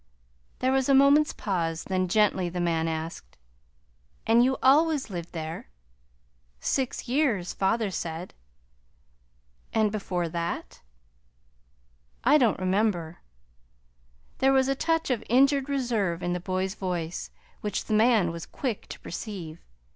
[0.61, 3.37] There was a moment's pause; then gently the man asked:
[4.25, 5.69] "And you always lived there?"
[6.59, 8.33] "Six years, father said."
[9.73, 10.81] "And before that?"
[12.23, 13.19] "I don't remember."
[14.39, 17.29] There was a touch of injured reserve in the boy's voice
[17.59, 19.59] which the man was quick to perceive.